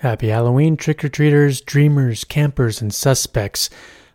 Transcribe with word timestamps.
Happy 0.00 0.28
Halloween, 0.28 0.76
trick 0.78 1.04
or 1.04 1.10
treaters, 1.10 1.60
dreamers, 1.60 2.24
campers, 2.24 2.80
and 2.80 2.94
suspects. 2.94 3.68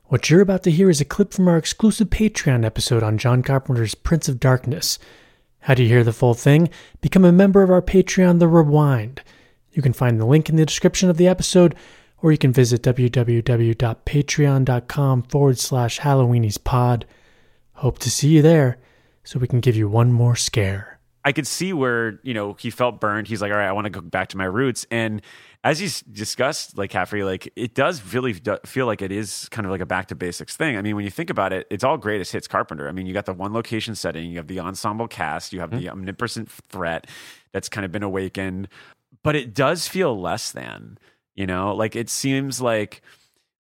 What 0.06 0.32
you're 0.32 0.42
about 0.42 0.64
to 0.64 0.72
hear 0.72 0.90
is 0.90 1.00
a 1.00 1.06
clip 1.06 1.32
from 1.32 1.48
our 1.48 1.58
exclusive 1.58 2.10
Patreon 2.10 2.66
episode 2.66 3.04
on 3.04 3.20
John 3.20 3.44
Carpenter's 3.44 3.94
Prince 3.94 4.28
of 4.28 4.40
Darkness. 4.40 4.98
How 5.60 5.76
do 5.76 5.84
you 5.84 5.90
hear 5.90 6.04
the 6.04 6.12
full 6.12 6.34
thing? 6.34 6.72
Become 7.02 7.24
a 7.24 7.32
member 7.32 7.62
of 7.62 7.70
our 7.70 7.84
Patreon, 7.84 8.40
The 8.40 8.48
Rewind. 8.48 9.22
You 9.74 9.84
can 9.84 9.94
find 9.94 10.20
the 10.20 10.26
link 10.26 10.50
in 10.50 10.56
the 10.56 10.66
description 10.66 11.12
of 11.12 11.18
the 11.18 11.28
episode, 11.28 11.76
or 12.20 12.32
you 12.32 12.40
can 12.40 12.52
visit 12.52 12.82
www.patreon.com 12.82 15.22
forward 15.22 15.60
slash 15.60 16.00
Halloweenies 16.00 16.64
pod. 16.64 17.06
Hope 17.74 18.00
to 18.00 18.10
see 18.10 18.30
you 18.30 18.42
there 18.42 18.80
so 19.24 19.38
we 19.38 19.48
can 19.48 19.60
give 19.60 19.76
you 19.76 19.88
one 19.88 20.12
more 20.12 20.36
scare. 20.36 20.96
I 21.26 21.32
could 21.32 21.48
see 21.48 21.74
where 21.74 22.20
you 22.22 22.36
know 22.36 22.54
he 22.54 22.70
felt 22.70 23.02
burned. 23.02 23.28
He's 23.28 23.42
like, 23.42 23.52
all 23.52 23.58
right, 23.58 23.68
I 23.68 23.72
want 23.72 23.86
to 23.86 23.90
go 23.90 24.00
back 24.00 24.30
to 24.30 24.38
my 24.38 24.46
roots. 24.46 24.86
And 24.92 25.24
as 25.66 25.80
he's 25.80 26.02
discussed, 26.02 26.78
like 26.78 26.92
Caffrey, 26.92 27.24
like 27.24 27.52
it 27.56 27.74
does 27.74 28.14
really 28.14 28.34
do- 28.34 28.60
feel 28.68 28.86
like 28.86 29.02
it 29.02 29.12
is 29.12 29.50
kind 29.50 29.66
of 29.66 29.72
like 29.72 29.82
a 29.82 29.86
back 29.86 30.08
to 30.10 30.16
basics 30.16 30.56
thing. 30.56 30.78
I 30.78 30.84
mean, 30.84 30.96
when 30.96 31.06
you 31.06 31.10
think 31.10 31.32
about 31.32 31.52
it, 31.54 31.66
it's 31.72 31.84
all 31.84 31.98
greatest 31.98 32.32
hits 32.32 32.48
Carpenter. 32.48 32.88
I 32.88 32.92
mean, 32.92 33.08
you 33.08 33.14
got 33.16 33.26
the 33.26 33.34
one 33.34 33.52
location 33.52 33.96
setting, 33.96 34.30
you 34.30 34.38
have 34.38 34.48
the 34.48 34.60
ensemble 34.60 35.08
cast, 35.08 35.54
you 35.54 35.62
have 35.62 35.72
mm-hmm. 35.72 35.80
the 35.80 35.90
omnipresent 35.90 36.52
threat 36.52 37.08
that's 37.52 37.68
kind 37.68 37.84
of 37.84 37.92
been 37.92 38.04
awakened, 38.04 38.68
but 39.24 39.36
it 39.36 39.56
does 39.56 39.88
feel 39.88 40.18
less 40.22 40.52
than. 40.52 41.00
You 41.34 41.48
know, 41.48 41.74
like 41.74 41.96
it 41.96 42.12
seems 42.12 42.62
like 42.62 43.02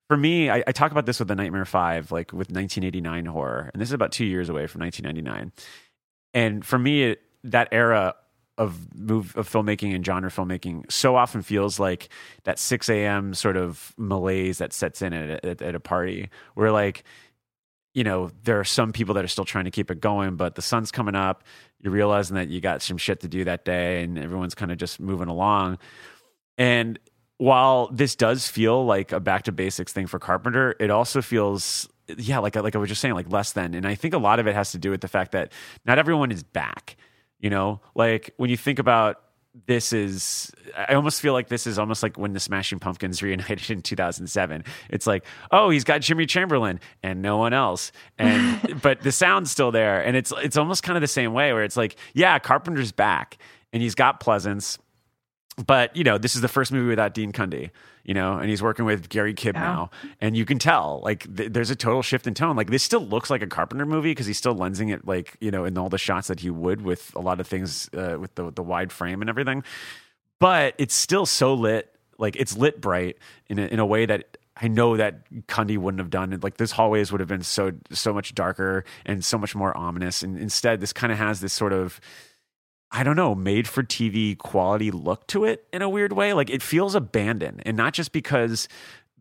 for 0.07 0.15
me, 0.15 0.51
I, 0.51 0.63
I, 0.67 0.71
talk 0.71 0.91
about 0.91 1.07
this 1.07 1.17
with 1.17 1.27
the 1.27 1.35
Nightmare 1.35 1.65
Five, 1.65 2.11
like 2.11 2.31
with 2.31 2.51
1989 2.51 3.25
horror, 3.25 3.71
and 3.73 3.81
this 3.81 3.89
is 3.89 3.93
about 3.93 4.11
two 4.11 4.25
years 4.25 4.47
away 4.47 4.67
from 4.67 4.81
1999. 4.81 5.51
And 6.35 6.63
for 6.63 6.77
me, 6.77 7.03
it, 7.03 7.21
that 7.45 7.69
era 7.71 8.15
of 8.57 8.95
move 8.95 9.35
of 9.35 9.49
filmmaking 9.49 9.93
and 9.93 10.05
genre 10.05 10.29
filmmaking 10.29 10.89
so 10.91 11.15
often 11.15 11.41
feels 11.41 11.79
like 11.79 12.09
that 12.43 12.57
6 12.57 12.89
a.m. 12.89 13.33
sort 13.33 13.57
of 13.57 13.93
malaise 13.97 14.59
that 14.59 14.71
sets 14.71 15.01
in 15.01 15.13
at, 15.13 15.43
at, 15.43 15.61
at 15.61 15.75
a 15.75 15.79
party, 15.79 16.29
where 16.53 16.71
like 16.71 17.03
you 17.93 18.03
know, 18.03 18.29
there 18.43 18.59
are 18.59 18.65
some 18.65 18.91
people 18.91 19.15
that 19.15 19.23
are 19.23 19.29
still 19.29 19.45
trying 19.45 19.63
to 19.63 19.71
keep 19.71 19.89
it 19.89 20.01
going, 20.01 20.35
but 20.35 20.55
the 20.55 20.61
sun's 20.61 20.91
coming 20.91 21.15
up. 21.15 21.45
You're 21.79 21.93
realizing 21.93 22.35
that 22.35 22.49
you 22.49 22.59
got 22.59 22.81
some 22.81 22.97
shit 22.97 23.21
to 23.21 23.29
do 23.29 23.45
that 23.45 23.63
day, 23.63 24.03
and 24.03 24.19
everyone's 24.19 24.53
kind 24.53 24.69
of 24.69 24.77
just 24.77 24.99
moving 24.99 25.29
along. 25.29 25.77
And 26.57 26.99
while 27.37 27.87
this 27.87 28.15
does 28.15 28.49
feel 28.49 28.85
like 28.85 29.13
a 29.13 29.21
back 29.21 29.43
to 29.43 29.53
basics 29.53 29.93
thing 29.93 30.07
for 30.07 30.19
Carpenter, 30.19 30.75
it 30.79 30.89
also 30.89 31.21
feels 31.21 31.87
yeah, 32.17 32.39
like 32.39 32.55
like 32.55 32.75
I 32.75 32.79
was 32.79 32.89
just 32.89 33.01
saying, 33.01 33.15
like 33.15 33.31
less 33.31 33.53
than. 33.53 33.73
And 33.73 33.87
I 33.87 33.95
think 33.95 34.13
a 34.13 34.19
lot 34.19 34.39
of 34.39 34.47
it 34.47 34.53
has 34.53 34.71
to 34.71 34.77
do 34.77 34.91
with 34.91 35.01
the 35.01 35.07
fact 35.07 35.31
that 35.31 35.51
not 35.85 35.97
everyone 35.97 36.31
is 36.31 36.43
back. 36.43 36.97
You 37.45 37.51
know, 37.51 37.79
like 37.93 38.33
when 38.37 38.49
you 38.49 38.57
think 38.57 38.79
about 38.79 39.21
this 39.67 39.93
is 39.93 40.51
I 40.75 40.95
almost 40.95 41.21
feel 41.21 41.33
like 41.33 41.47
this 41.47 41.67
is 41.67 41.77
almost 41.77 42.01
like 42.01 42.17
when 42.17 42.33
the 42.33 42.39
Smashing 42.39 42.79
Pumpkins 42.79 43.21
reunited 43.21 43.69
in 43.69 43.83
2007. 43.83 44.63
It's 44.89 45.05
like, 45.05 45.23
oh, 45.51 45.69
he's 45.69 45.83
got 45.83 46.01
Jimmy 46.01 46.25
Chamberlin 46.25 46.79
and 47.03 47.21
no 47.21 47.37
one 47.37 47.53
else, 47.53 47.91
and 48.17 48.81
but 48.81 49.01
the 49.01 49.11
sound's 49.11 49.51
still 49.51 49.69
there, 49.69 50.03
and 50.03 50.17
it's 50.17 50.33
it's 50.37 50.57
almost 50.57 50.81
kind 50.81 50.97
of 50.97 51.01
the 51.01 51.07
same 51.07 51.33
way 51.33 51.53
where 51.53 51.63
it's 51.63 51.77
like, 51.77 51.97
yeah, 52.15 52.39
Carpenter's 52.39 52.91
back, 52.91 53.37
and 53.71 53.83
he's 53.83 53.93
got 53.93 54.19
Pleasence, 54.19 54.79
but 55.63 55.95
you 55.95 56.03
know, 56.03 56.17
this 56.17 56.35
is 56.35 56.41
the 56.41 56.47
first 56.47 56.71
movie 56.71 56.89
without 56.89 57.13
Dean 57.13 57.31
Cundey, 57.31 57.69
you 58.03 58.13
know, 58.13 58.37
and 58.37 58.49
he's 58.49 58.61
working 58.61 58.85
with 58.85 59.07
Gary 59.09 59.33
Kibbe 59.33 59.53
yeah. 59.53 59.61
now, 59.61 59.89
and 60.19 60.35
you 60.35 60.45
can 60.45 60.59
tell 60.59 61.01
like 61.03 61.33
th- 61.35 61.51
there's 61.53 61.69
a 61.69 61.75
total 61.75 62.01
shift 62.01 62.27
in 62.27 62.33
tone. 62.33 62.55
Like 62.55 62.69
this 62.69 62.83
still 62.83 63.05
looks 63.05 63.29
like 63.29 63.41
a 63.41 63.47
Carpenter 63.47 63.85
movie 63.85 64.11
because 64.11 64.25
he's 64.25 64.37
still 64.37 64.55
lensing 64.55 64.93
it 64.93 65.07
like 65.07 65.37
you 65.39 65.51
know 65.51 65.63
in 65.63 65.77
all 65.77 65.89
the 65.89 65.97
shots 65.97 66.27
that 66.27 66.41
he 66.41 66.49
would 66.49 66.81
with 66.81 67.13
a 67.15 67.21
lot 67.21 67.39
of 67.39 67.47
things 67.47 67.89
uh, 67.93 68.17
with 68.19 68.35
the 68.35 68.51
the 68.51 68.63
wide 68.63 68.91
frame 68.91 69.21
and 69.21 69.29
everything, 69.29 69.63
but 70.39 70.75
it's 70.77 70.93
still 70.93 71.25
so 71.25 71.53
lit, 71.53 71.93
like 72.17 72.35
it's 72.35 72.57
lit 72.57 72.81
bright 72.81 73.17
in 73.47 73.59
a, 73.59 73.65
in 73.65 73.79
a 73.79 73.85
way 73.85 74.05
that 74.05 74.37
I 74.57 74.67
know 74.67 74.97
that 74.97 75.29
Cundey 75.47 75.77
wouldn't 75.77 75.99
have 75.99 76.09
done 76.09 76.33
it. 76.33 76.43
Like 76.43 76.57
this 76.57 76.71
hallways 76.71 77.11
would 77.11 77.21
have 77.21 77.29
been 77.29 77.43
so 77.43 77.71
so 77.91 78.13
much 78.13 78.35
darker 78.35 78.83
and 79.05 79.23
so 79.23 79.37
much 79.37 79.55
more 79.55 79.75
ominous, 79.75 80.21
and 80.21 80.37
instead 80.37 80.81
this 80.81 80.91
kind 80.91 81.13
of 81.13 81.19
has 81.19 81.39
this 81.39 81.53
sort 81.53 81.71
of 81.71 82.01
I 82.95 83.03
don't 83.03 83.17
know, 83.17 83.35
made 83.35 83.67
for 83.67 83.83
TV 83.83 84.37
quality 84.37 84.89
look 84.89 85.27
to 85.27 85.43
it 85.43 85.67
in 85.73 85.81
a 85.81 85.89
weird 85.89 86.13
way. 86.13 86.31
Like 86.31 86.49
it 86.49 86.61
feels 86.61 86.95
abandoned, 86.95 87.61
and 87.65 87.75
not 87.75 87.93
just 87.93 88.13
because 88.13 88.69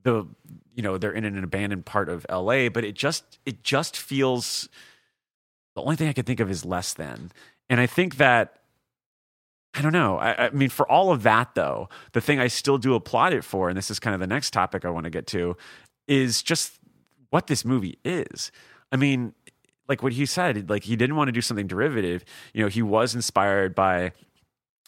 the 0.04 0.28
you 0.76 0.82
know 0.82 0.96
they're 0.96 1.10
in 1.10 1.24
an 1.24 1.42
abandoned 1.42 1.84
part 1.84 2.08
of 2.08 2.24
LA, 2.30 2.68
but 2.68 2.84
it 2.84 2.94
just 2.94 3.40
it 3.44 3.64
just 3.64 3.96
feels. 3.96 4.68
The 5.74 5.82
only 5.82 5.96
thing 5.96 6.08
I 6.08 6.12
can 6.12 6.24
think 6.24 6.38
of 6.38 6.52
is 6.52 6.64
less 6.64 6.94
than, 6.94 7.32
and 7.68 7.80
I 7.80 7.86
think 7.86 8.18
that 8.18 8.60
I 9.74 9.82
don't 9.82 9.92
know. 9.92 10.18
I, 10.18 10.46
I, 10.46 10.50
mean, 10.50 10.68
for 10.68 10.88
all 10.88 11.10
of 11.10 11.24
that, 11.24 11.56
though, 11.56 11.88
the 12.12 12.20
thing 12.20 12.38
I 12.38 12.46
still 12.46 12.78
do 12.78 12.94
applaud 12.94 13.32
it 13.32 13.42
for, 13.42 13.68
and 13.68 13.76
this 13.76 13.90
is 13.90 13.98
kind 13.98 14.14
of 14.14 14.20
the 14.20 14.28
next 14.28 14.52
topic 14.52 14.84
I 14.84 14.90
want 14.90 15.02
to 15.02 15.10
get 15.10 15.26
to, 15.28 15.56
is 16.06 16.44
just 16.44 16.78
what 17.30 17.48
this 17.48 17.64
movie 17.64 17.98
is. 18.04 18.52
I 18.92 18.96
mean, 18.96 19.34
like 19.88 20.02
what 20.02 20.12
he 20.12 20.26
said, 20.26 20.68
like 20.70 20.84
he 20.84 20.96
didn't 20.96 21.16
want 21.16 21.28
to 21.28 21.32
do 21.32 21.40
something 21.40 21.66
derivative. 21.66 22.24
You 22.52 22.62
know, 22.62 22.68
he 22.68 22.82
was 22.82 23.14
inspired 23.14 23.74
by 23.74 24.12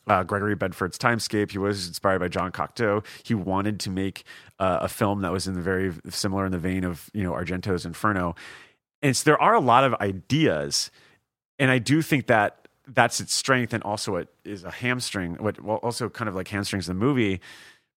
uh, 0.07 0.23
Gregory 0.23 0.57
Benford's 0.57 0.99
Timescape. 0.99 1.51
He 1.51 1.59
was 1.59 1.89
inspired 1.89 2.21
by 2.21 2.29
John 2.29 2.53
Cocteau. 2.53 3.05
He 3.25 3.35
wanted 3.35 3.81
to 3.81 3.91
make 3.91 4.25
uh, 4.59 4.79
a 4.83 4.89
film 4.89 5.23
that 5.23 5.33
was 5.33 5.47
in 5.47 5.55
the 5.55 5.61
very 5.61 5.93
similar 6.09 6.47
in 6.47 6.53
the 6.53 6.59
vein 6.59 6.85
of 6.85 7.11
you 7.13 7.23
know 7.23 7.33
Argento's 7.33 7.85
Inferno. 7.85 8.35
And 9.03 9.17
so 9.17 9.25
there 9.25 9.41
are 9.41 9.55
a 9.55 9.61
lot 9.61 9.85
of 9.85 9.95
ideas, 9.95 10.91
and 11.59 11.71
I 11.71 11.79
do 11.79 12.03
think 12.03 12.27
that 12.27 12.69
that's 12.89 13.21
its 13.21 13.35
strength, 13.35 13.73
and 13.73 13.83
also 13.83 14.17
it 14.17 14.29
is 14.45 14.65
a 14.65 14.71
hamstring. 14.71 15.35
What 15.35 15.63
well, 15.63 15.79
also 15.79 16.09
kind 16.09 16.29
of 16.29 16.35
like 16.35 16.49
hamstrings 16.49 16.87
the 16.87 16.95
movie 16.95 17.41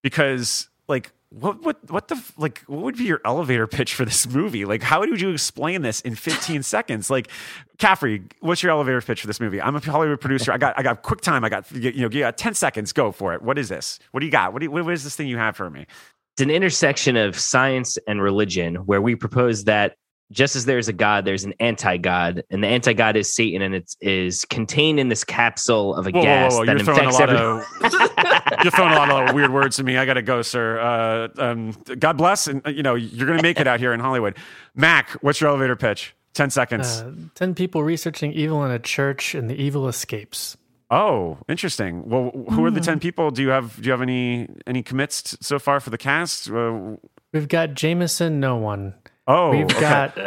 because 0.02 0.69
like 0.90 1.12
what 1.30 1.64
what 1.64 1.78
what 1.92 2.08
the 2.08 2.22
like 2.38 2.64
what 2.66 2.82
would 2.82 2.98
be 2.98 3.04
your 3.04 3.22
elevator 3.24 3.68
pitch 3.68 3.94
for 3.94 4.04
this 4.04 4.28
movie? 4.28 4.66
Like 4.66 4.82
how 4.82 5.00
would 5.00 5.22
you 5.22 5.30
explain 5.30 5.84
this 5.84 6.02
in 6.02 6.16
15 6.16 6.64
seconds? 6.76 7.10
Like 7.10 7.30
caffrey 7.78 8.24
what's 8.40 8.64
your 8.64 8.72
elevator 8.72 9.00
pitch 9.00 9.22
for 9.22 9.28
this 9.28 9.40
movie? 9.40 9.62
I'm 9.62 9.76
a 9.76 9.80
hollywood 9.80 10.20
producer. 10.20 10.52
I 10.52 10.58
got 10.58 10.78
i 10.78 10.82
got 10.82 11.04
quick 11.04 11.22
time. 11.22 11.46
I 11.46 11.50
got 11.50 11.72
you 11.72 11.92
know 11.92 12.10
you 12.10 12.20
got 12.22 12.38
10 12.38 12.56
seconds. 12.56 12.92
Go 12.92 13.12
for 13.12 13.34
it. 13.36 13.44
What 13.44 13.60
is 13.60 13.70
this? 13.70 14.00
What 14.12 14.22
do 14.22 14.26
you 14.26 14.32
got? 14.32 14.52
What, 14.52 14.60
do 14.60 14.66
you, 14.66 14.72
what 14.72 14.92
is 14.92 15.04
this 15.04 15.16
thing 15.16 15.28
you 15.28 15.38
have 15.38 15.56
for 15.56 15.70
me? 15.70 15.86
It's 16.34 16.42
an 16.42 16.50
intersection 16.50 17.16
of 17.16 17.38
science 17.38 17.98
and 18.08 18.22
religion 18.22 18.76
where 18.76 19.02
we 19.02 19.16
propose 19.16 19.66
that 19.66 19.96
just 20.32 20.56
as 20.56 20.66
there's 20.66 20.88
a 20.88 20.94
god, 20.94 21.26
there's 21.26 21.44
an 21.44 21.54
anti-god, 21.60 22.44
and 22.50 22.64
the 22.64 22.68
anti-god 22.68 23.16
is 23.16 23.34
Satan, 23.34 23.62
and 23.62 23.74
it 23.74 23.96
is 24.00 24.46
contained 24.46 25.00
in 25.00 25.10
this 25.10 25.24
capsule 25.24 25.96
of 25.96 26.06
a 26.08 26.12
whoa, 26.12 26.22
gas 26.22 26.52
whoa, 26.52 26.60
whoa. 26.60 26.66
that 26.66 26.72
you're 26.80 26.90
infects 26.90 27.20
everyone. 27.20 27.66
you're 28.64 28.72
throwing 28.72 28.94
a 28.94 28.96
lot 28.96 29.30
of 29.30 29.36
weird 29.36 29.52
words 29.52 29.78
to 29.78 29.84
me. 29.84 29.98
I 29.98 30.06
gotta 30.06 30.22
go, 30.22 30.42
sir. 30.42 30.80
Uh, 30.80 31.28
um, 31.42 31.72
God 31.98 32.18
bless, 32.18 32.48
and 32.48 32.62
you 32.68 32.84
know 32.84 32.96
you're 32.96 33.28
gonna 33.28 33.42
make 33.42 33.60
it 33.60 33.68
out 33.68 33.80
here 33.80 33.94
in 33.94 34.00
Hollywood. 34.00 34.38
Mac, 34.76 35.12
what's 35.22 35.42
your 35.42 35.50
elevator 35.50 35.76
pitch? 35.76 36.16
Ten 36.34 36.52
seconds. 36.52 37.02
Uh, 37.02 37.12
Ten 37.34 37.56
people 37.56 37.84
researching 37.84 38.32
evil 38.34 38.64
in 38.64 38.72
a 38.72 38.80
church, 38.80 39.34
and 39.34 39.50
the 39.50 39.56
evil 39.56 39.88
escapes. 39.88 40.58
Oh, 40.92 41.38
interesting. 41.48 42.08
Well, 42.10 42.32
who 42.52 42.66
are 42.66 42.72
the 42.72 42.82
ten 42.82 42.96
hmm. 42.96 43.02
people? 43.02 43.32
Do 43.32 43.42
you 43.42 43.50
have 43.50 43.82
do 43.82 43.88
you 43.88 43.92
have 43.92 44.02
any 44.02 44.48
any 44.68 44.84
commits 44.84 45.38
so 45.42 45.58
far 45.58 45.80
for 45.80 45.90
the 45.90 45.98
cast? 45.98 46.50
Uh, 46.50 46.98
We've 47.32 47.48
got 47.48 47.76
Jameson, 47.76 48.40
no 48.40 48.56
one. 48.56 48.96
Oh, 49.30 49.52
we've 49.52 49.66
okay. 49.66 49.80
got 49.80 50.18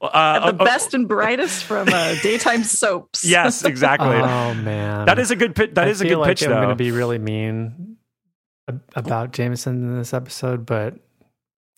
uh, 0.00 0.52
the 0.52 0.62
oh, 0.62 0.64
best 0.64 0.94
and 0.94 1.08
brightest 1.08 1.64
from 1.64 1.88
uh, 1.88 2.14
daytime 2.22 2.62
soaps. 2.62 3.24
Yes, 3.24 3.64
exactly. 3.64 4.06
oh 4.16 4.54
man, 4.54 5.06
that 5.06 5.18
is 5.18 5.32
a 5.32 5.36
good 5.36 5.56
pitch. 5.56 5.74
That 5.74 5.88
I 5.88 5.90
is 5.90 6.00
a 6.00 6.04
good 6.04 6.18
like 6.18 6.28
pitch. 6.28 6.44
I'm 6.44 6.50
going 6.50 6.68
to 6.68 6.76
be 6.76 6.92
really 6.92 7.18
mean 7.18 7.96
about 8.94 9.32
Jameson 9.32 9.74
in 9.82 9.98
this 9.98 10.14
episode, 10.14 10.64
but 10.66 10.94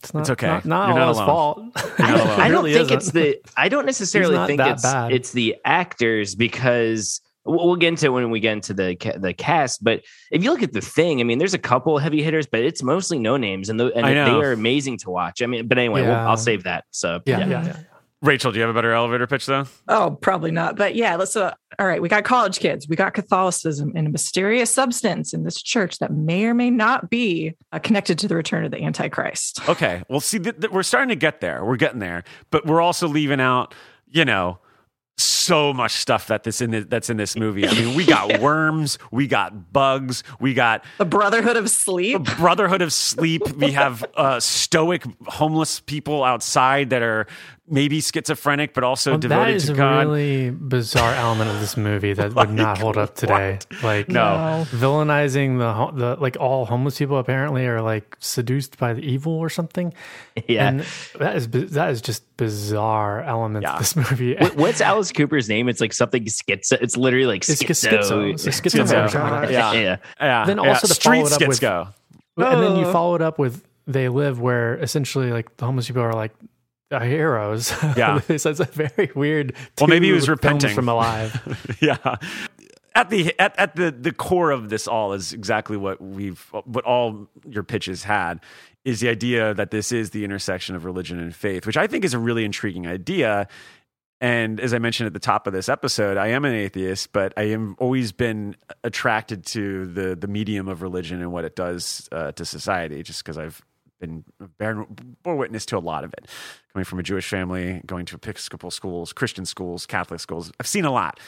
it's 0.03 0.12
not. 0.12 0.21
It's 0.21 0.31
okay. 0.31 0.49
Not, 0.49 0.66
not 0.66 0.91
all 0.91 0.97
not 0.97 1.09
his 1.09 1.19
fault. 1.19 1.62
I, 1.98 2.44
I, 2.44 2.48
don't 2.48 2.65
really 2.65 2.75
think 2.75 2.91
isn't. 2.91 2.97
it's 2.98 3.10
the. 3.12 3.41
I 3.56 3.71
don't 3.71 3.87
necessarily 3.87 4.47
think 4.47 4.60
it's 4.60 4.83
bad. 4.83 5.12
it's 5.12 5.33
the 5.33 5.56
actors 5.65 6.34
because 6.34 7.22
We'll 7.46 7.76
get 7.76 7.88
into 7.88 8.06
it 8.06 8.10
when 8.10 8.30
we 8.30 8.40
get 8.40 8.52
into 8.52 8.74
the 8.74 8.96
the 9.18 9.32
cast, 9.32 9.84
but 9.84 10.02
if 10.30 10.42
you 10.42 10.50
look 10.50 10.62
at 10.62 10.72
the 10.72 10.80
thing, 10.80 11.20
I 11.20 11.24
mean, 11.24 11.38
there's 11.38 11.54
a 11.54 11.59
couple 11.59 11.97
heavy 11.98 12.22
hitters, 12.22 12.47
but 12.47 12.60
it's 12.60 12.82
mostly 12.82 13.18
no 13.18 13.36
names, 13.36 13.68
and, 13.68 13.78
the, 13.78 13.92
and 13.94 14.04
they 14.04 14.47
are 14.47 14.53
amazing 14.53 14.98
to 14.98 15.10
watch. 15.10 15.42
I 15.42 15.47
mean, 15.47 15.68
but 15.68 15.78
anyway, 15.78 16.03
yeah. 16.03 16.09
we'll, 16.09 16.30
I'll 16.30 16.36
save 16.36 16.65
that. 16.65 16.84
So 16.91 17.21
yeah. 17.24 17.47
Yeah, 17.47 17.65
yeah. 17.65 17.76
Rachel, 18.22 18.50
do 18.50 18.56
you 18.59 18.62
have 18.62 18.71
a 18.71 18.74
better 18.74 18.92
elevator 18.92 19.26
pitch 19.26 19.44
though? 19.47 19.66
Oh, 19.88 20.18
probably 20.21 20.50
not. 20.50 20.76
But 20.76 20.94
yeah, 20.94 21.16
let's. 21.16 21.36
Uh, 21.36 21.54
all 21.78 21.86
right, 21.86 22.00
we 22.00 22.09
got 22.09 22.24
college 22.24 22.59
kids, 22.59 22.88
we 22.88 22.97
got 22.97 23.12
Catholicism, 23.12 23.92
and 23.94 24.06
a 24.06 24.10
mysterious 24.10 24.71
substance 24.71 25.34
in 25.34 25.44
this 25.44 25.62
church 25.62 25.98
that 25.98 26.10
may 26.10 26.47
or 26.47 26.54
may 26.54 26.71
not 26.71 27.10
be 27.10 27.54
uh, 27.72 27.78
connected 27.78 28.18
to 28.21 28.28
the 28.28 28.34
return 28.34 28.65
of 28.65 28.71
the 28.71 28.82
Antichrist. 28.82 29.68
Okay, 29.68 30.03
well, 30.09 30.21
see, 30.21 30.38
th- 30.38 30.59
th- 30.59 30.72
we're 30.72 30.82
starting 30.82 31.10
to 31.10 31.16
get 31.16 31.42
there. 31.42 31.62
We're 31.65 31.76
getting 31.76 31.98
there, 31.98 32.24
but 32.50 32.65
we're 32.66 32.80
also 32.80 33.06
leaving 33.06 33.41
out, 33.41 33.74
you 34.09 34.24
know, 34.24 34.59
so 35.18 35.72
much 35.72 35.92
stuff 35.92 36.27
that 36.27 36.45
this 36.45 36.60
in 36.60 36.71
the, 36.71 36.80
that's 36.80 37.09
in 37.09 37.16
this 37.16 37.36
movie. 37.36 37.66
I 37.66 37.72
mean, 37.72 37.95
we 37.95 38.04
got 38.04 38.41
worms, 38.41 38.98
we 39.10 39.27
got 39.27 39.72
bugs, 39.72 40.22
we 40.41 40.54
got 40.54 40.84
the 40.98 41.04
Brotherhood 41.04 41.57
of 41.57 41.71
Sleep. 41.71 42.24
The 42.24 42.34
Brotherhood 42.36 42.83
of 42.83 42.92
Sleep. 42.92 43.42
We 43.57 43.72
have 43.72 44.04
uh, 44.15 44.41
stoic 44.41 45.04
homeless 45.27 45.80
people 45.80 46.22
outside 46.22 46.91
that 46.91 47.03
are 47.03 47.27
maybe 47.68 48.01
schizophrenic, 48.01 48.74
but 48.74 48.84
also 48.84 49.13
well, 49.13 49.18
devoted 49.18 49.47
that 49.47 49.57
is 49.57 49.66
to 49.66 49.74
God. 49.74 50.07
a 50.07 50.09
really 50.09 50.51
bizarre 50.51 51.15
element 51.15 51.51
of 51.51 51.60
this 51.60 51.77
movie 51.77 52.13
that 52.13 52.34
like, 52.34 52.48
would 52.48 52.57
not 52.57 52.78
hold 52.78 52.97
up 52.97 53.15
today. 53.15 53.59
What? 53.71 53.83
Like 53.83 54.09
no 54.09 54.66
villainizing 54.71 55.59
the 55.59 55.98
the 55.98 56.21
like 56.21 56.36
all 56.39 56.66
homeless 56.66 56.98
people 56.98 57.18
apparently 57.18 57.66
are 57.66 57.83
like 57.83 58.16
seduced 58.21 58.78
by 58.78 58.92
the 58.92 59.03
evil 59.03 59.33
or 59.33 59.48
something. 59.48 59.92
Yeah, 60.48 60.68
and 60.68 60.86
that 61.18 61.34
is 61.34 61.48
that 61.48 61.91
is 61.91 62.03
just 62.03 62.36
bizarre 62.36 63.22
element 63.22 63.63
yeah. 63.63 63.72
of 63.72 63.78
this 63.78 63.97
movie. 64.10 64.36
What's 64.54 64.83
Alice 64.83 65.10
Cooper's 65.10 65.48
name? 65.48 65.66
It's 65.66 65.80
like 65.80 65.95
something 65.95 66.24
schizo. 66.27 66.74
It's 66.80 66.95
literally 66.95 67.24
like 67.24 67.41
schizo. 67.41 67.71
It's 67.71 67.84
schizo. 67.84 68.33
It's 68.34 68.45
schizo. 68.45 68.86
schizo. 68.86 69.51
Yeah. 69.51 69.72
yeah, 69.72 69.97
yeah. 70.21 70.45
Then 70.45 70.59
also 70.59 70.69
yeah. 70.69 70.78
to 70.78 70.86
Street 70.89 71.22
follow 71.22 71.27
it 71.27 71.33
up 71.33 71.41
schizo. 71.41 71.95
with, 72.36 72.47
and 72.47 72.62
then 72.62 72.77
you 72.77 72.84
oh. 72.84 72.92
follow 72.92 73.15
it 73.15 73.22
up 73.22 73.39
with 73.39 73.65
They 73.86 74.10
Live, 74.10 74.41
where 74.41 74.77
essentially 74.77 75.33
like 75.33 75.57
the 75.57 75.65
homeless 75.65 75.86
people 75.86 76.03
are 76.03 76.12
like 76.12 76.33
the 76.88 77.00
heroes. 77.00 77.72
Yeah, 77.97 78.21
so 78.36 78.50
it's 78.50 78.60
a 78.60 78.65
very 78.65 79.10
weird. 79.15 79.54
Well, 79.80 79.88
maybe 79.88 80.06
he 80.06 80.12
was 80.12 80.28
repenting 80.28 80.74
from 80.74 80.88
Alive. 80.88 81.78
yeah. 81.80 82.16
At 82.94 83.10
the 83.10 83.38
at, 83.38 83.59
at 83.59 83.77
the 83.77 83.91
the 83.91 84.12
core 84.12 84.50
of 84.50 84.68
this 84.68 84.88
all 84.88 85.12
is 85.12 85.33
exactly 85.33 85.77
what 85.77 86.00
we've 86.00 86.41
what 86.65 86.84
all 86.84 87.28
your 87.47 87.62
pitches 87.62 88.04
had 88.04 88.41
is 88.84 89.00
the 89.00 89.09
idea 89.09 89.54
that 89.54 89.71
this 89.71 89.92
is 89.92 90.10
the 90.10 90.24
intersection 90.24 90.77
of 90.77 90.84
religion 90.84 91.18
and 91.18 91.34
faith, 91.34 91.66
which 91.66 91.77
I 91.77 91.86
think 91.86 92.04
is 92.04 92.15
a 92.15 92.18
really 92.18 92.44
intriguing 92.44 92.86
idea. 92.86 93.48
And 94.21 94.60
as 94.60 94.72
I 94.72 94.78
mentioned 94.78 95.06
at 95.06 95.12
the 95.12 95.18
top 95.21 95.47
of 95.47 95.53
this 95.53 95.68
episode, 95.68 96.16
I 96.16 96.28
am 96.28 96.44
an 96.44 96.54
atheist, 96.54 97.12
but 97.12 97.34
I 97.36 97.44
am 97.44 97.77
always 97.78 98.12
been 98.12 98.56
attracted 98.83 99.44
to 99.47 99.86
the 99.86 100.16
the 100.16 100.28
medium 100.28 100.68
of 100.68 100.83
religion 100.83 101.21
and 101.21 101.33
what 101.33 101.44
it 101.44 101.56
does 101.56 102.09
uh, 102.12 102.33
to 102.33 102.44
society, 102.44 103.03
just 103.03 103.24
because 103.24 103.36
I've 103.36 103.62
been 103.98 104.25
bear, 104.59 104.87
bore 105.22 105.37
witness 105.37 105.66
to 105.66 105.78
a 105.78 105.81
lot 105.81 106.04
of 106.04 106.13
it. 106.13 106.27
Coming 106.72 106.84
from 106.84 106.98
a 106.98 107.03
Jewish 107.03 107.28
family, 107.28 107.81
going 107.87 108.07
to 108.07 108.16
Episcopal 108.16 108.71
schools, 108.71 109.13
Christian 109.13 109.45
schools, 109.45 109.87
Catholic 109.87 110.21
schools, 110.21 110.53
I've 110.60 110.66
seen 110.66 110.84
a 110.84 110.93
lot. 110.93 111.19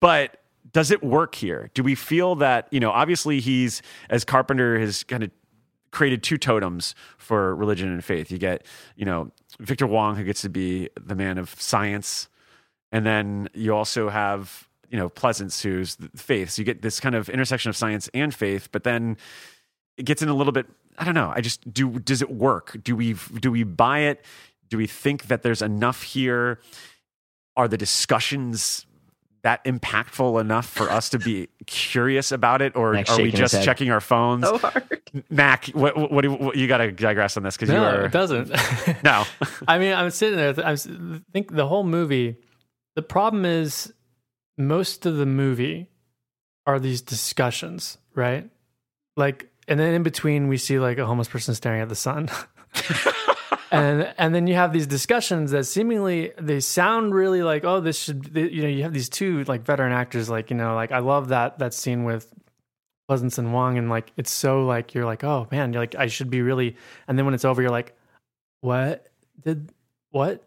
But 0.00 0.38
does 0.72 0.90
it 0.90 1.02
work 1.02 1.34
here? 1.34 1.70
Do 1.74 1.82
we 1.82 1.94
feel 1.94 2.36
that 2.36 2.68
you 2.70 2.80
know? 2.80 2.90
Obviously, 2.90 3.40
he's 3.40 3.82
as 4.08 4.24
Carpenter 4.24 4.78
has 4.78 5.04
kind 5.04 5.22
of 5.22 5.30
created 5.90 6.22
two 6.22 6.36
totems 6.36 6.94
for 7.18 7.54
religion 7.54 7.88
and 7.88 8.04
faith. 8.04 8.30
You 8.30 8.38
get, 8.38 8.66
you 8.96 9.04
know, 9.04 9.30
Victor 9.60 9.86
Wong, 9.86 10.16
who 10.16 10.24
gets 10.24 10.42
to 10.42 10.48
be 10.48 10.90
the 11.00 11.14
man 11.14 11.38
of 11.38 11.54
science, 11.60 12.28
and 12.92 13.06
then 13.06 13.48
you 13.54 13.74
also 13.74 14.08
have, 14.08 14.68
you 14.88 14.98
know, 14.98 15.08
Pleasence, 15.08 15.62
who's 15.62 15.96
faith. 16.16 16.50
So 16.50 16.60
you 16.60 16.66
get 16.66 16.82
this 16.82 16.98
kind 17.00 17.14
of 17.14 17.28
intersection 17.28 17.68
of 17.68 17.76
science 17.76 18.08
and 18.14 18.34
faith, 18.34 18.70
but 18.72 18.84
then 18.84 19.16
it 19.96 20.04
gets 20.04 20.22
in 20.22 20.28
a 20.28 20.34
little 20.34 20.52
bit. 20.52 20.66
I 20.98 21.04
don't 21.04 21.14
know. 21.14 21.32
I 21.34 21.40
just 21.40 21.72
do. 21.72 21.98
Does 21.98 22.22
it 22.22 22.30
work? 22.30 22.76
Do 22.82 22.96
we 22.96 23.16
do 23.40 23.50
we 23.50 23.64
buy 23.64 24.00
it? 24.00 24.24
Do 24.68 24.76
we 24.78 24.86
think 24.86 25.26
that 25.26 25.42
there's 25.42 25.62
enough 25.62 26.02
here? 26.02 26.60
Are 27.56 27.68
the 27.68 27.76
discussions 27.76 28.86
that 29.44 29.62
impactful 29.64 30.40
enough 30.40 30.66
for 30.66 30.90
us 30.90 31.10
to 31.10 31.18
be 31.18 31.48
curious 31.66 32.32
about 32.32 32.62
it, 32.62 32.74
or 32.74 32.96
are 32.96 33.16
we 33.18 33.30
just 33.30 33.62
checking 33.62 33.90
our 33.90 34.00
phones? 34.00 34.46
So 34.46 34.58
hard. 34.58 35.02
Mac, 35.30 35.66
what, 35.68 36.10
what, 36.10 36.22
do 36.22 36.30
you, 36.30 36.34
what, 36.34 36.56
you 36.56 36.66
got 36.66 36.78
to 36.78 36.90
digress 36.90 37.36
on 37.36 37.42
this 37.44 37.56
because 37.56 37.68
no, 37.68 37.76
you 37.76 37.86
are. 37.86 38.04
It 38.06 38.12
doesn't. 38.12 38.50
no. 39.04 39.24
I 39.68 39.78
mean, 39.78 39.92
I'm 39.92 40.10
sitting 40.10 40.36
there. 40.36 40.54
I 40.66 40.76
think 40.76 41.54
the 41.54 41.68
whole 41.68 41.84
movie. 41.84 42.38
The 42.96 43.02
problem 43.02 43.44
is, 43.44 43.92
most 44.56 45.04
of 45.04 45.16
the 45.16 45.26
movie 45.26 45.90
are 46.66 46.80
these 46.80 47.02
discussions, 47.02 47.98
right? 48.14 48.48
Like, 49.16 49.50
and 49.68 49.78
then 49.78 49.94
in 49.94 50.02
between, 50.02 50.48
we 50.48 50.56
see 50.56 50.78
like 50.78 50.98
a 50.98 51.06
homeless 51.06 51.28
person 51.28 51.54
staring 51.54 51.80
at 51.80 51.88
the 51.88 51.94
sun. 51.94 52.28
and 53.70 54.14
and 54.18 54.34
then 54.34 54.46
you 54.46 54.54
have 54.54 54.72
these 54.72 54.86
discussions 54.86 55.50
that 55.50 55.64
seemingly 55.64 56.32
they 56.38 56.60
sound 56.60 57.14
really 57.14 57.42
like 57.42 57.64
oh 57.64 57.80
this 57.80 57.98
should 57.98 58.30
you 58.34 58.62
know 58.62 58.68
you 58.68 58.82
have 58.82 58.92
these 58.92 59.08
two 59.08 59.42
like 59.44 59.62
veteran 59.62 59.92
actors 59.92 60.28
like 60.28 60.50
you 60.50 60.56
know 60.56 60.74
like 60.74 60.92
I 60.92 60.98
love 60.98 61.28
that 61.28 61.58
that 61.58 61.74
scene 61.74 62.04
with 62.04 62.32
Pleasence 63.08 63.38
and 63.38 63.52
Wong 63.52 63.78
and 63.78 63.88
like 63.90 64.12
it's 64.16 64.30
so 64.30 64.64
like 64.64 64.94
you're 64.94 65.04
like 65.04 65.24
oh 65.24 65.46
man 65.50 65.72
you're 65.72 65.82
like 65.82 65.94
I 65.94 66.06
should 66.06 66.30
be 66.30 66.42
really 66.42 66.76
and 67.08 67.18
then 67.18 67.24
when 67.24 67.34
it's 67.34 67.44
over 67.44 67.62
you're 67.62 67.70
like 67.70 67.96
what 68.60 69.06
did 69.42 69.72
what? 70.10 70.42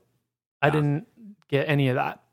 I 0.62 0.70
didn't 0.70 1.08
get 1.50 1.70
any 1.70 1.90
of 1.90 1.96
that. 1.96 2.24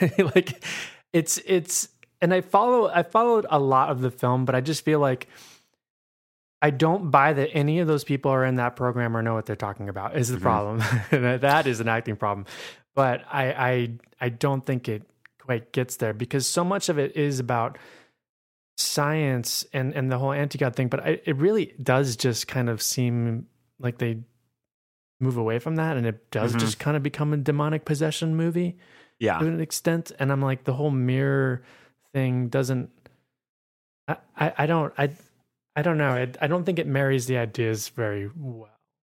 Like 0.18 0.64
it's 1.12 1.38
it's 1.46 1.88
and 2.20 2.34
I 2.34 2.40
follow 2.40 2.88
I 2.88 3.04
followed 3.04 3.46
a 3.48 3.58
lot 3.58 3.90
of 3.90 4.00
the 4.00 4.10
film 4.10 4.44
but 4.44 4.54
I 4.54 4.60
just 4.60 4.84
feel 4.84 4.98
like 4.98 5.28
I 6.62 6.70
don't 6.70 7.10
buy 7.10 7.32
that 7.32 7.50
any 7.52 7.80
of 7.80 7.86
those 7.86 8.04
people 8.04 8.30
are 8.30 8.44
in 8.44 8.56
that 8.56 8.74
program 8.74 9.16
or 9.16 9.22
know 9.22 9.34
what 9.34 9.46
they're 9.46 9.56
talking 9.56 9.88
about. 9.88 10.16
Is 10.16 10.28
the 10.28 10.36
mm-hmm. 10.36 10.42
problem? 10.42 10.78
that 11.40 11.66
is 11.66 11.80
an 11.80 11.88
acting 11.88 12.16
problem, 12.16 12.46
but 12.94 13.22
I, 13.30 13.52
I 13.52 13.90
I 14.20 14.28
don't 14.30 14.64
think 14.64 14.88
it 14.88 15.02
quite 15.40 15.72
gets 15.72 15.96
there 15.96 16.14
because 16.14 16.46
so 16.46 16.64
much 16.64 16.88
of 16.88 16.98
it 16.98 17.16
is 17.16 17.38
about 17.38 17.78
science 18.76 19.64
and 19.72 19.94
and 19.94 20.10
the 20.10 20.18
whole 20.18 20.32
anti-god 20.32 20.74
thing. 20.74 20.88
But 20.88 21.00
I, 21.00 21.20
it 21.24 21.36
really 21.36 21.74
does 21.82 22.16
just 22.16 22.48
kind 22.48 22.68
of 22.68 22.82
seem 22.82 23.46
like 23.78 23.98
they 23.98 24.18
move 25.20 25.36
away 25.36 25.58
from 25.58 25.76
that, 25.76 25.96
and 25.96 26.06
it 26.06 26.30
does 26.30 26.52
mm-hmm. 26.52 26.60
just 26.60 26.78
kind 26.78 26.96
of 26.96 27.02
become 27.02 27.32
a 27.32 27.36
demonic 27.36 27.84
possession 27.84 28.36
movie. 28.36 28.78
Yeah, 29.18 29.38
to 29.38 29.46
an 29.46 29.60
extent. 29.60 30.12
And 30.18 30.32
I'm 30.32 30.42
like 30.42 30.64
the 30.64 30.72
whole 30.72 30.90
mirror 30.90 31.62
thing 32.12 32.48
doesn't. 32.48 32.90
I, 34.08 34.16
I, 34.36 34.52
I 34.58 34.66
don't 34.66 34.92
I 34.98 35.10
I 35.76 35.82
don't 35.82 35.98
know. 35.98 36.10
I, 36.10 36.28
I 36.40 36.46
don't 36.46 36.64
think 36.64 36.78
it 36.78 36.86
marries 36.86 37.26
the 37.26 37.38
ideas 37.38 37.88
very 37.88 38.30
well. 38.36 38.70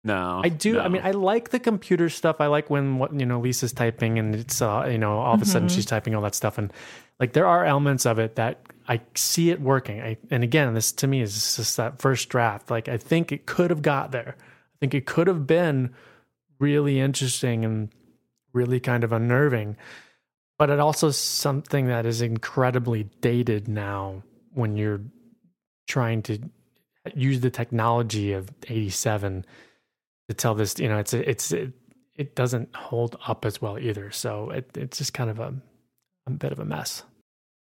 No, 0.04 0.42
I 0.44 0.50
do. 0.50 0.74
No. 0.74 0.82
I 0.82 0.88
mean, 0.88 1.02
I 1.04 1.12
like 1.12 1.50
the 1.50 1.60
computer 1.60 2.10
stuff. 2.10 2.40
I 2.40 2.48
like 2.48 2.70
when 2.70 2.98
what 2.98 3.14
you 3.14 3.26
know 3.26 3.40
Lisa's 3.40 3.74
typing 3.74 4.18
and 4.20 4.34
it's 4.34 4.62
uh, 4.62 4.88
you 4.90 4.98
know 4.98 5.20
all 5.20 5.36
of 5.36 5.42
a 5.42 5.46
sudden 5.46 5.68
mm-hmm. 5.68 5.76
she's 5.76 5.86
typing 5.86 6.16
all 6.16 6.22
that 6.22 6.36
stuff 6.36 6.58
and 6.58 6.72
like 7.20 7.34
there 7.34 7.48
are 7.48 7.66
elements 7.66 8.06
of 8.06 8.20
it 8.20 8.36
that 8.36 8.62
I 8.88 9.02
see 9.16 9.50
it 9.50 9.60
working. 9.60 10.02
I, 10.02 10.18
and 10.32 10.44
again, 10.44 10.74
this 10.74 10.92
to 10.94 11.08
me 11.08 11.22
is 11.22 11.56
just 11.58 11.78
that 11.78 12.00
first 12.00 12.30
draft. 12.30 12.72
Like 12.72 12.88
I 12.88 12.98
think 12.98 13.32
it 13.32 13.46
could 13.46 13.70
have 13.70 13.82
got 13.82 14.12
there. 14.12 14.36
I 14.38 14.78
think 14.80 14.94
it 14.94 15.06
could 15.06 15.28
have 15.28 15.46
been 15.46 15.94
really 16.60 17.00
interesting 17.00 17.66
and 17.66 17.90
really 18.54 18.80
kind 18.80 19.04
of 19.04 19.12
unnerving. 19.12 19.76
But 20.58 20.70
it 20.70 20.80
also 20.80 21.12
something 21.12 21.88
that 21.88 22.06
is 22.06 22.22
incredibly 22.22 23.04
dated 23.22 23.68
now 23.68 24.24
when 24.54 24.78
you're 24.78 25.02
trying 25.88 26.22
to 26.24 26.40
use 27.16 27.40
the 27.40 27.50
technology 27.50 28.34
of 28.34 28.50
87 28.68 29.46
to 30.28 30.34
tell 30.34 30.56
this 30.56 30.78
you 30.78 30.90
know 30.90 30.98
it's 30.98 31.14
it's 31.14 31.52
it, 31.52 31.74
it 32.16 32.36
doesn't 32.36 32.76
hold 32.76 33.18
up 33.28 33.46
as 33.46 33.62
well 33.62 33.78
either. 33.78 34.12
So 34.12 34.50
it, 34.50 34.70
it's 34.76 34.98
just 34.98 35.14
kind 35.14 35.30
of 35.30 35.40
a, 35.40 35.54
a 36.26 36.32
bit 36.32 36.52
of 36.52 36.60
a 36.60 36.66
mess 36.66 37.04